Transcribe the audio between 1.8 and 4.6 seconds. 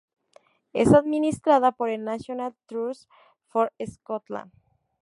el National Trust for Scotland.